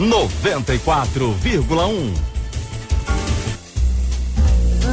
[0.00, 2.14] 94,1.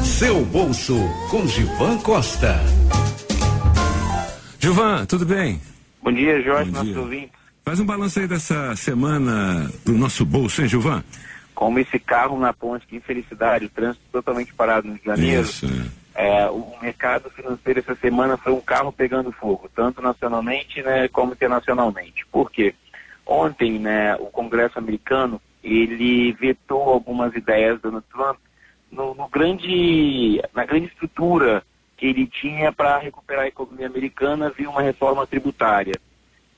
[0.04, 0.98] Seu bolso
[1.30, 2.60] com Givan Costa.
[4.60, 5.62] Gilvan, tudo bem?
[6.02, 7.32] Bom dia, Jorge, Bom nosso ouvinte.
[7.64, 11.04] Faz um balanço aí dessa semana do nosso bolso, hein, Gilvan?
[11.54, 15.44] Como esse carro na ponte, que infelicidade, o trânsito totalmente parado no Rio de Janeiro.
[15.44, 15.68] Isso.
[16.16, 21.34] É, o mercado financeiro essa semana foi um carro pegando fogo, tanto nacionalmente né, como
[21.34, 22.26] internacionalmente.
[22.32, 22.74] Por quê?
[23.26, 28.38] Ontem, né, o Congresso americano, ele vetou algumas ideias do Donald Trump
[28.92, 31.64] no, no grande, na grande estrutura
[31.98, 35.94] que ele tinha para recuperar a economia americana via uma reforma tributária.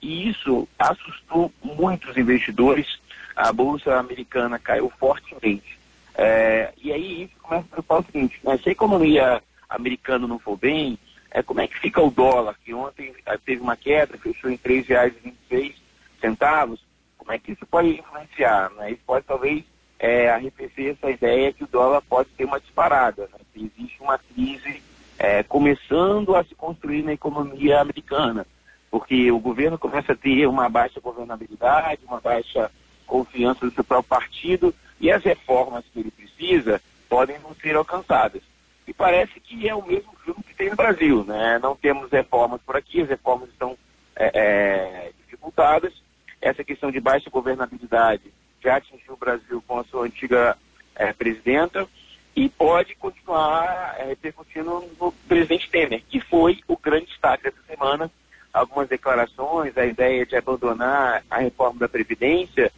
[0.01, 2.99] E isso assustou muitos investidores.
[3.35, 5.77] A bolsa americana caiu fortemente.
[6.15, 10.39] É, e aí isso começa a preocupar o seguinte: né, se a economia americana não
[10.39, 10.97] for bem,
[11.31, 14.59] é, como é que fica o dólar, que ontem é, teve uma queda, fechou em
[14.63, 15.73] R$ 3,26
[16.19, 16.79] centavos?
[17.17, 18.71] Como é que isso pode influenciar?
[18.71, 18.91] Né?
[18.91, 19.63] Isso pode talvez
[19.99, 23.29] é, arrefecer essa ideia que o dólar pode ter uma disparada.
[23.33, 23.39] Né?
[23.55, 24.81] Existe uma crise
[25.17, 28.45] é, começando a se construir na economia americana,
[28.89, 32.71] porque o governo começa a ter uma baixa governabilidade, uma baixa
[33.05, 38.41] confiança do seu próprio partido, e as reformas que ele precisa podem não ser alcançadas.
[38.87, 41.59] E parece que é o mesmo filme que tem no Brasil, né?
[41.61, 43.77] Não temos reformas por aqui, as reformas estão
[44.15, 45.93] é, é, dificultadas.
[46.41, 48.23] Essa questão de baixa governabilidade
[48.63, 50.57] já atingiu o Brasil com a sua antiga
[50.95, 51.87] é, presidenta
[52.35, 58.11] e pode continuar é, repercutindo no presidente Temer, que foi o grande destaque dessa semana.
[58.53, 62.71] Algumas declarações, a ideia de abandonar a reforma da Previdência,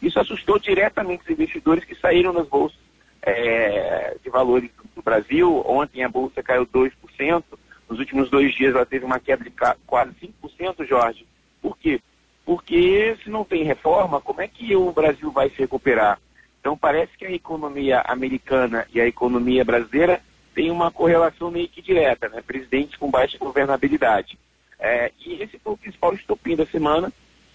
[0.00, 2.78] isso assustou diretamente os investidores que saíram nas bolsas
[3.22, 5.62] é, de valores do Brasil.
[5.66, 7.44] Ontem a bolsa caiu 2%,
[7.88, 9.52] nos últimos dois dias ela teve uma queda de
[9.86, 11.26] quase 5%, Jorge.
[11.60, 12.00] Por quê?
[12.44, 16.18] Porque se não tem reforma, como é que o Brasil vai se recuperar?
[16.60, 20.20] Então parece que a economia americana e a economia brasileira
[20.54, 22.42] têm uma correlação meio que direta, né?
[22.42, 24.38] Presidentes com baixa governabilidade.
[24.78, 27.12] É, e esse foi o principal estopim da semana.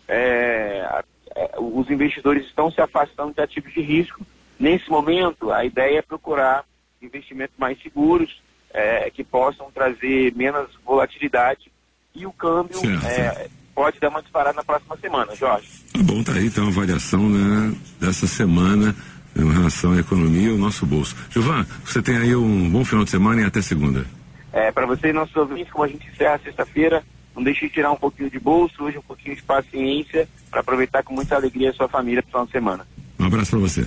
[0.07, 1.03] É,
[1.35, 4.25] é, os investidores estão se afastando de ativos de risco.
[4.59, 6.65] Nesse momento, a ideia é procurar
[7.01, 8.41] investimentos mais seguros,
[8.73, 11.71] é, que possam trazer menos volatilidade
[12.15, 15.67] e o câmbio é, pode dar uma disparada na próxima semana, Jorge.
[15.93, 18.95] Tá bom, tá aí então a avaliação né, dessa semana
[19.35, 21.15] em relação à economia e o nosso bolso.
[21.29, 24.03] Gilvan, você tem aí um bom final de semana e até segunda.
[24.51, 27.03] É, para você e nossos ouvintes, como a gente encerra sexta-feira,
[27.35, 31.03] não deixe de tirar um pouquinho de bolso, hoje um pouquinho de paciência, para aproveitar
[31.03, 32.87] com muita alegria a sua família no final de semana.
[33.19, 33.85] Um abraço para você.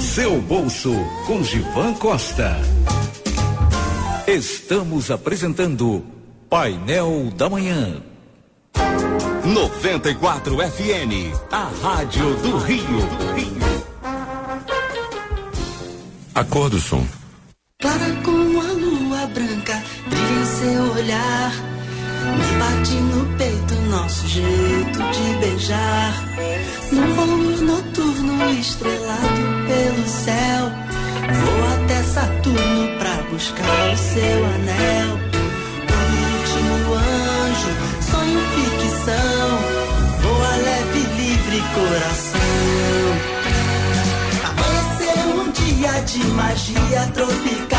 [0.00, 0.92] Seu bolso
[1.28, 2.56] com Givan Costa.
[4.26, 6.15] Estamos apresentando
[6.48, 8.00] Painel da Manhã.
[9.44, 13.08] 94 FN, a Rádio do Rio.
[16.34, 17.04] Acordo som.
[17.80, 21.52] Clara como a lua branca, brilha em seu olhar.
[22.36, 26.14] Me bate no peito nosso jeito de beijar.
[26.92, 30.70] Num voo noturno estrelado pelo céu.
[31.44, 35.35] Vou até Saturno pra buscar o seu anel
[39.06, 39.58] ficção.
[40.20, 42.40] Voa leve, livre coração.
[44.44, 47.75] Amanheceu um dia de magia tropical.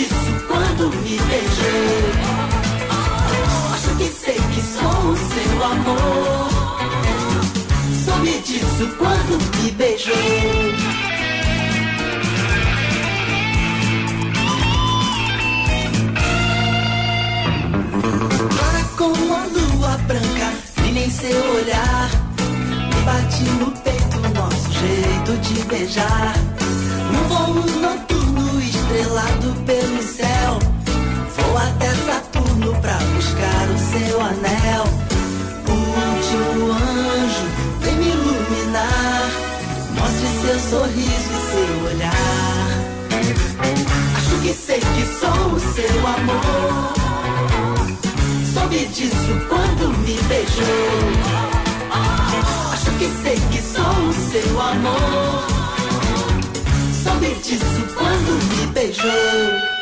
[0.00, 2.00] Disso quando me beijou.
[3.74, 6.48] Acho que sei que sou o seu amor.
[8.04, 10.16] Soube disso quando me beijou.
[18.96, 20.52] Com a lua branca
[20.94, 22.10] nem seu olhar.
[22.88, 26.49] Me bate no peito o nosso jeito de beijar.
[40.70, 42.14] Sorriso e seu olhar.
[44.16, 47.00] Acho que sei que sou o seu amor
[48.70, 51.10] soube disso quando me beijou.
[52.72, 55.44] Acho que sei que sou o seu amor.
[57.02, 59.79] Soube disso quando me beijou.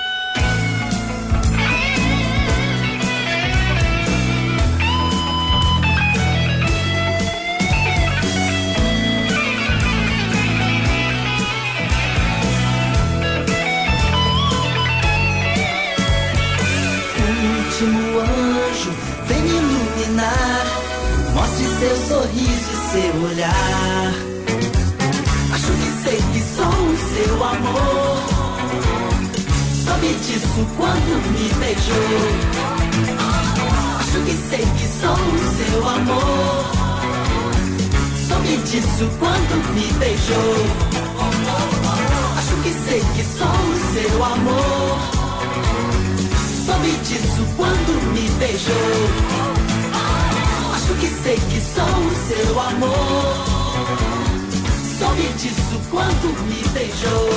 [21.78, 24.12] Seu sorriso e seu olhar.
[25.52, 28.16] Acho que sei que sou o seu amor.
[29.84, 32.18] Soube disso quando me beijou.
[34.00, 36.64] Acho que sei que sou o seu amor.
[38.26, 40.56] Soube disso quando me beijou.
[42.36, 45.18] Acho que sei que sou o seu amor
[46.68, 49.27] soube disso quando me beijou.
[50.98, 53.36] Acho que sei que sou o seu amor.
[54.98, 57.28] Soube disso quando me beijou.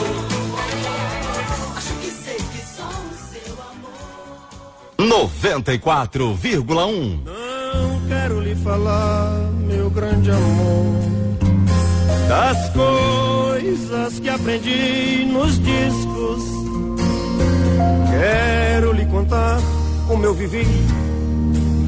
[1.77, 5.27] Acho que sei que sou o seu amor.
[5.37, 9.29] 94,1 Não quero lhe falar,
[9.67, 10.95] meu grande amor,
[12.27, 16.43] das coisas que aprendi nos discos
[18.09, 19.59] Quero lhe contar
[20.07, 20.65] como eu vivi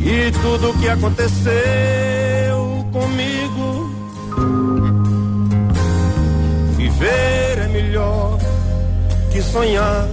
[0.06, 3.90] e tudo o que aconteceu comigo.
[6.76, 8.38] Viver é melhor
[9.32, 10.08] que sonhar.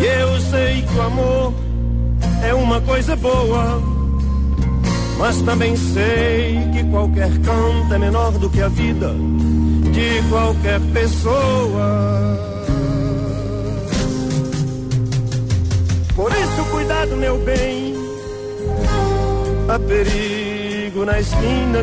[0.00, 1.54] E eu sei que o amor
[2.42, 3.80] é uma coisa boa.
[5.18, 9.14] Mas também sei que qualquer canto é menor do que a vida
[9.92, 12.36] de qualquer pessoa.
[16.14, 17.85] Por isso, cuidado, meu bem.
[19.68, 21.80] Há perigo na esquina.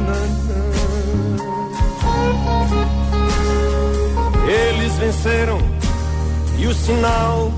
[4.48, 5.58] Eles venceram
[6.60, 7.52] e o sinal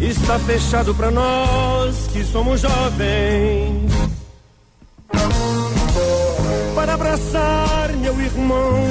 [0.00, 3.92] está fechado para nós que somos jovens.
[6.74, 8.88] Para abraçar meu irmão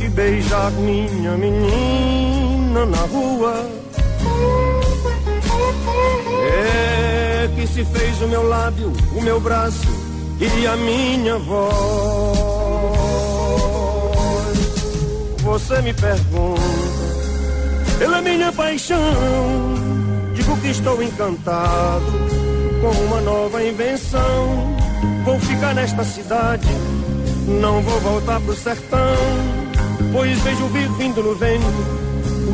[0.00, 3.82] e beijar minha menina na rua
[7.62, 9.86] que se fez o meu lábio, o meu braço
[10.40, 11.76] e a minha voz.
[15.42, 16.60] Você me pergunta
[18.00, 18.98] pela minha paixão.
[20.34, 22.12] Digo que estou encantado
[22.80, 24.76] com uma nova invenção.
[25.24, 26.66] Vou ficar nesta cidade,
[27.46, 29.16] não vou voltar pro sertão.
[30.12, 30.66] Pois vejo
[30.98, 31.62] vindo no vento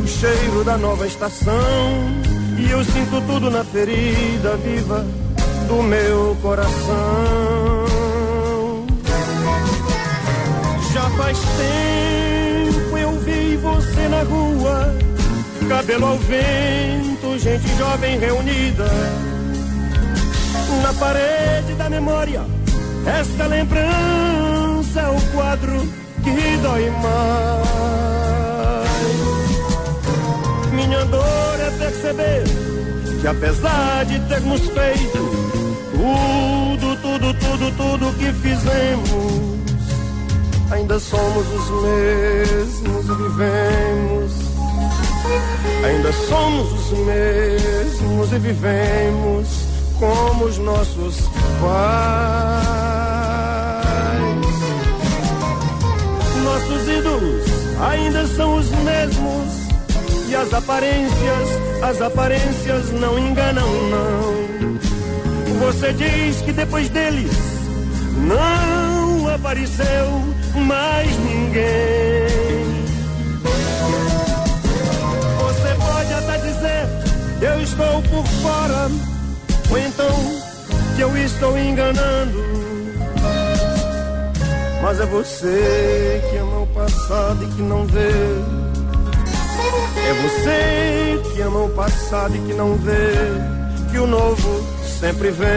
[0.03, 2.28] o cheiro da nova estação.
[2.59, 5.05] E eu sinto tudo na ferida viva
[5.69, 7.85] do meu coração.
[10.93, 14.93] Já faz tempo eu vi você na rua,
[15.69, 18.89] cabelo ao vento, gente jovem reunida.
[20.83, 22.41] Na parede da memória,
[23.05, 25.87] esta lembrança é o quadro
[26.23, 27.69] que dói mais.
[30.73, 32.43] Minha dor perceber
[33.21, 35.49] que apesar de termos feito
[35.91, 39.59] tudo, tudo, tudo, tudo que fizemos,
[40.71, 44.49] ainda somos os mesmos e vivemos.
[45.85, 49.47] Ainda somos os mesmos e vivemos
[49.99, 51.19] como os nossos
[51.61, 52.69] pais.
[56.43, 57.45] Nossos ídolos
[57.79, 59.68] ainda são os mesmos
[60.29, 61.49] e as aparências,
[61.81, 64.49] as aparências não enganam, não.
[65.59, 67.31] Você diz que depois deles
[68.27, 70.21] não apareceu
[70.55, 72.29] mais ninguém.
[75.41, 76.87] Você pode até dizer
[77.41, 78.89] eu estou por fora,
[79.71, 80.15] ou então
[80.95, 82.37] que eu estou enganando.
[84.83, 88.58] Mas é você que ama o passado e que não vê
[90.09, 93.13] é você que ama o passado e que não vê
[93.91, 94.63] que o novo
[94.99, 95.47] sempre vem.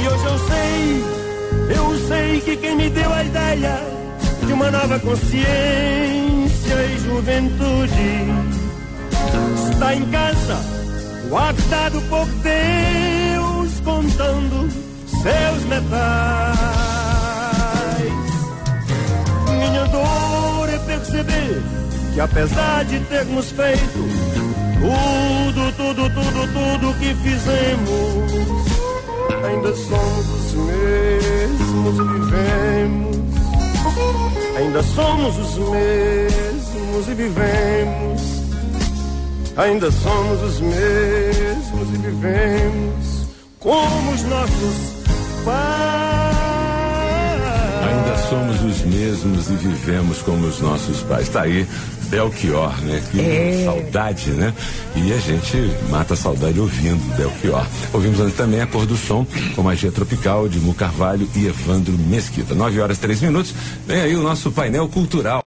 [0.00, 1.04] E hoje eu sei,
[1.76, 3.80] eu sei que quem me deu a ideia
[4.46, 8.24] de uma nova consciência e juventude
[9.72, 10.60] está em casa,
[11.28, 14.68] guardado por Deus, contando
[15.08, 16.83] seus metais.
[21.04, 21.62] Perceber
[22.14, 23.78] que apesar de termos feito
[24.80, 28.32] tudo, tudo, tudo, tudo que fizemos,
[29.44, 33.14] ainda somos os os mesmos e vivemos.
[34.56, 38.22] Ainda somos os mesmos e vivemos.
[39.56, 43.26] Ainda somos os mesmos e vivemos
[43.60, 44.76] como os nossos
[45.44, 46.03] pais.
[48.34, 51.28] Somos os mesmos e vivemos como os nossos pais.
[51.28, 51.64] Tá aí
[52.08, 53.00] Belchior, né?
[53.10, 53.62] Que é.
[53.64, 54.52] saudade, né?
[54.96, 55.56] E a gente
[55.88, 57.64] mata a saudade ouvindo Belchior.
[57.92, 59.24] Ouvimos também a cor do som
[59.54, 62.56] com magia tropical de Mu Carvalho e Evandro Mesquita.
[62.56, 63.54] Nove horas três minutos.
[63.86, 65.40] Vem aí o nosso painel cultural.